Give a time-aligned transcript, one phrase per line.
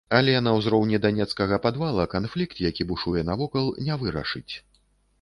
[0.19, 4.49] Але на ўзроўні данецкага падвала канфлікт, які бушуе навокал, не вырашыць.